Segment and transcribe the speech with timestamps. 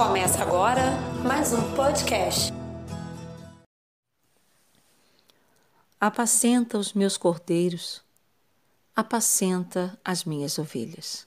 [0.00, 2.50] Começa agora mais um podcast.
[6.00, 8.02] Apacenta os meus cordeiros,
[8.96, 11.26] apacenta as minhas ovelhas.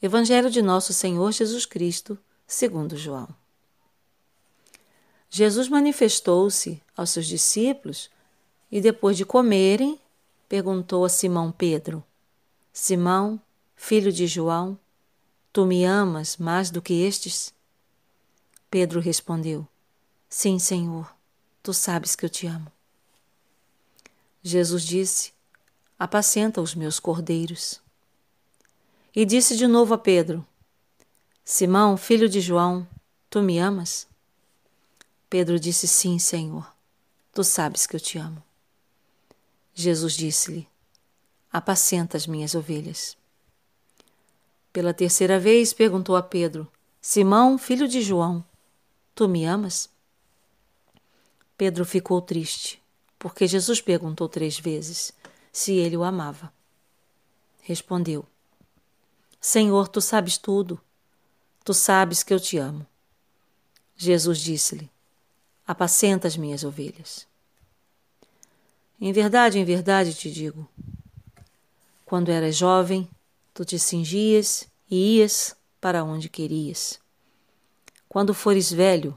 [0.00, 3.28] Evangelho de Nosso Senhor Jesus Cristo, segundo João.
[5.28, 8.08] Jesus manifestou-se aos seus discípulos
[8.72, 10.00] e, depois de comerem,
[10.48, 12.02] perguntou a Simão Pedro:
[12.72, 13.38] Simão,
[13.76, 14.78] filho de João,
[15.52, 17.52] tu me amas mais do que estes?
[18.70, 19.66] Pedro respondeu:
[20.28, 21.14] Sim, Senhor,
[21.62, 22.70] tu sabes que eu te amo.
[24.42, 25.32] Jesus disse:
[25.98, 27.80] Apacenta os meus cordeiros.
[29.14, 30.46] E disse de novo a Pedro:
[31.44, 32.86] Simão, filho de João,
[33.28, 34.06] tu me amas?
[35.28, 36.72] Pedro disse: Sim, Senhor,
[37.34, 38.42] tu sabes que eu te amo.
[39.74, 40.68] Jesus disse-lhe:
[41.52, 43.16] Apacenta as minhas ovelhas.
[44.72, 46.70] Pela terceira vez perguntou a Pedro:
[47.00, 48.44] Simão, filho de João,
[49.14, 49.88] tu me amas?
[51.56, 52.80] Pedro ficou triste,
[53.18, 55.12] porque Jesus perguntou três vezes
[55.52, 56.52] se ele o amava.
[57.62, 58.24] Respondeu:
[59.40, 60.80] Senhor, tu sabes tudo.
[61.64, 62.86] Tu sabes que eu te amo.
[63.96, 64.90] Jesus disse-lhe:
[65.66, 67.26] apacenta as minhas ovelhas.
[69.00, 70.68] Em verdade, em verdade te digo:
[72.04, 73.08] quando eras jovem,
[73.52, 76.98] tu te cingias e ias para onde querias.
[78.08, 79.16] Quando fores velho,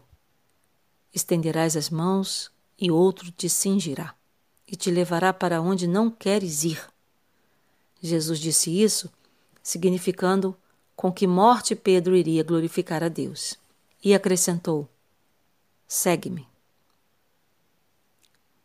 [1.14, 4.16] estenderás as mãos e outro te cingirá
[4.68, 6.84] e te levará para onde não queres ir.
[8.02, 9.12] Jesus disse isso,
[9.62, 10.56] significando
[10.96, 13.58] com que morte Pedro iria glorificar a Deus.
[14.04, 14.90] E acrescentou:
[15.88, 16.48] Segue-me.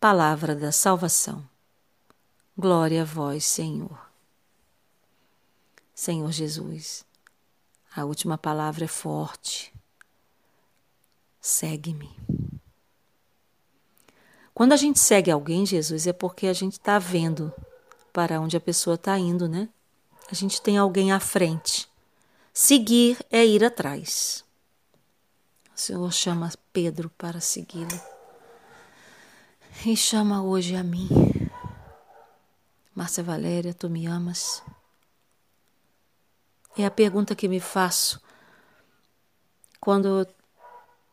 [0.00, 1.48] Palavra da salvação.
[2.56, 4.08] Glória a vós, Senhor.
[5.98, 7.04] Senhor Jesus,
[7.92, 9.74] a última palavra é forte.
[11.41, 12.08] Segue-me.
[14.54, 17.53] Quando a gente segue alguém, Jesus, é porque a gente está vendo
[18.12, 19.69] para onde a pessoa está indo, né?
[20.31, 21.88] A gente tem alguém à frente.
[22.54, 24.44] Seguir é ir atrás.
[25.75, 28.00] O Senhor chama Pedro para segui-lo.
[29.84, 31.08] E chama hoje a mim.
[32.94, 34.62] Márcia Valéria, tu me amas?
[36.78, 38.21] É a pergunta que me faço
[39.81, 40.27] quando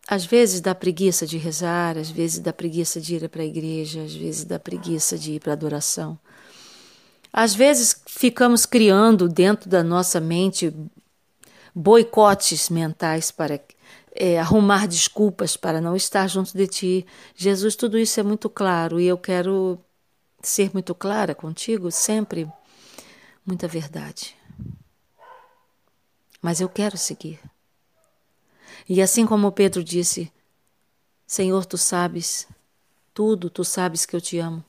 [0.08, 4.04] às vezes dá preguiça de rezar, às vezes dá preguiça de ir para a igreja,
[4.04, 6.20] às vezes dá preguiça de ir para a adoração.
[7.34, 10.72] Às vezes ficamos criando dentro da nossa mente
[11.74, 13.60] boicotes mentais para
[14.14, 17.06] é, arrumar desculpas para não estar junto de ti.
[17.36, 19.80] Jesus, tudo isso é muito claro e eu quero
[20.42, 22.48] ser muito clara contigo sempre.
[23.44, 24.36] Muita verdade.
[26.46, 27.40] Mas eu quero seguir.
[28.88, 30.32] E assim como Pedro disse:
[31.26, 32.48] Senhor, tu sabes
[33.16, 34.64] tudo, tu sabes que eu te amo.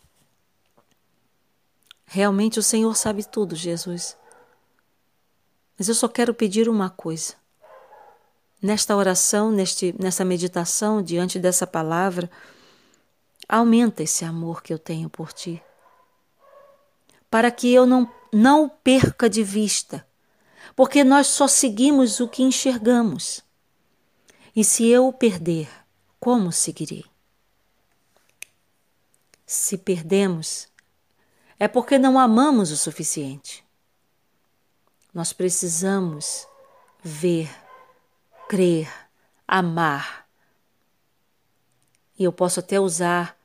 [2.06, 4.16] Realmente o Senhor sabe tudo, Jesus.
[5.76, 7.34] Mas eu só quero pedir uma coisa
[8.62, 12.30] nesta oração, neste, nessa meditação, diante dessa palavra,
[13.46, 15.62] aumenta esse amor que eu tenho por ti.
[17.30, 20.06] Para que eu não, não o perca de vista,
[20.74, 23.42] porque nós só seguimos o que enxergamos.
[24.54, 25.68] E se eu o perder,
[26.18, 27.04] como seguirei?
[29.44, 30.68] Se perdemos,
[31.58, 33.64] é porque não amamos o suficiente.
[35.14, 36.46] Nós precisamos
[37.02, 37.48] ver
[38.48, 38.92] crer,
[39.46, 40.26] amar.
[42.18, 43.38] E eu posso até usar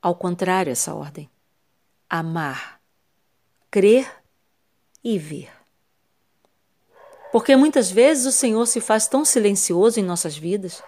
[0.00, 1.28] ao contrário essa ordem:
[2.08, 2.80] amar,
[3.70, 4.22] crer
[5.02, 5.59] e ver.
[7.32, 10.82] Porque muitas vezes o Senhor se faz tão silencioso em nossas vidas.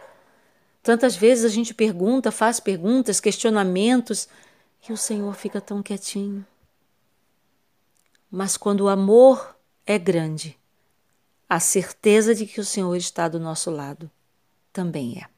[0.83, 4.29] Tantas vezes a gente pergunta, faz perguntas, questionamentos,
[4.89, 6.45] e o Senhor fica tão quietinho.
[8.31, 10.59] Mas quando o amor é grande,
[11.49, 14.11] a certeza de que o Senhor está do nosso lado
[14.73, 15.29] também é.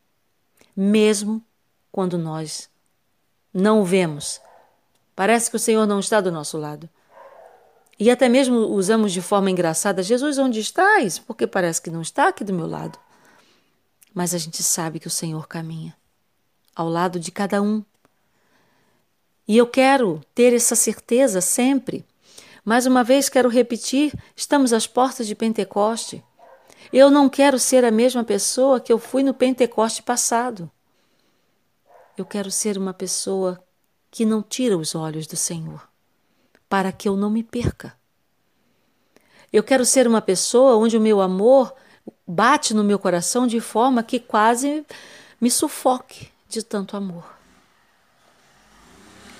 [0.74, 1.44] Mesmo
[1.90, 2.70] quando nós
[3.52, 4.40] não o vemos,
[5.14, 6.88] parece que o Senhor não está do nosso lado.
[7.98, 11.18] E até mesmo usamos de forma engraçada: Jesus, onde estás?
[11.18, 12.98] Porque parece que não está aqui do meu lado.
[14.12, 15.94] Mas a gente sabe que o Senhor caminha
[16.74, 17.84] ao lado de cada um.
[19.46, 22.04] E eu quero ter essa certeza sempre
[22.64, 26.24] mais uma vez quero repetir: estamos às portas de Pentecoste.
[26.92, 30.70] Eu não quero ser a mesma pessoa que eu fui no Pentecoste passado.
[32.16, 33.62] Eu quero ser uma pessoa
[34.10, 35.86] que não tira os olhos do Senhor,
[36.74, 37.96] para que eu não me perca.
[39.52, 41.72] Eu quero ser uma pessoa onde o meu amor,
[42.26, 44.84] bate no meu coração de forma que quase
[45.40, 47.32] me sufoque de tanto amor.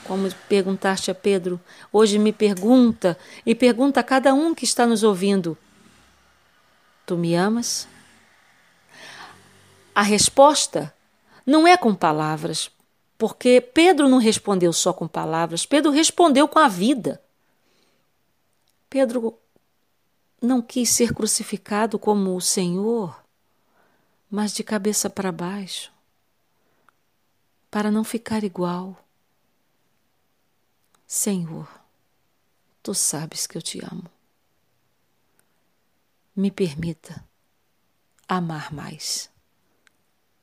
[0.04, 1.60] Como perguntaste a Pedro,
[1.92, 5.58] hoje me pergunta e pergunta a cada um que está nos ouvindo:
[7.04, 7.88] Tu me amas?
[9.92, 10.94] A resposta
[11.44, 12.70] não é com palavras,
[13.18, 17.23] porque Pedro não respondeu só com palavras, Pedro respondeu com a vida.
[18.94, 19.36] Pedro
[20.40, 23.24] não quis ser crucificado como o Senhor,
[24.30, 25.92] mas de cabeça para baixo,
[27.72, 29.04] para não ficar igual.
[31.08, 31.68] Senhor,
[32.84, 34.08] tu sabes que eu te amo.
[36.36, 37.26] Me permita
[38.28, 39.28] amar mais,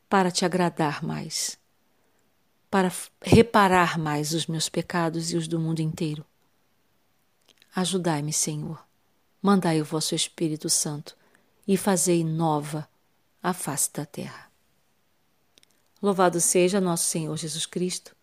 [0.10, 1.58] para te agradar mais,
[2.70, 6.26] para reparar mais os meus pecados e os do mundo inteiro.
[7.76, 8.92] Ajudai-me, Senhor
[9.42, 11.16] mandai o vosso Espírito Santo
[11.68, 12.88] e fazei nova
[13.42, 14.50] a face da terra.
[16.02, 18.16] Louvado seja nosso Senhor Jesus Cristo,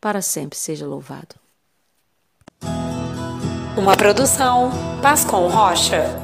[0.00, 1.36] para sempre seja louvado.
[3.76, 4.70] Uma produção
[5.00, 6.23] Pascom Rocha.